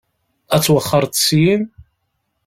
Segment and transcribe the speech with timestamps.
[0.55, 1.61] Ad twexxṛeḍ syin?